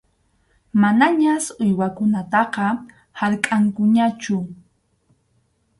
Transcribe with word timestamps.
Manañas 0.81 1.45
uywakunataqa 1.63 2.65
harkʼankuñachu. 3.19 4.37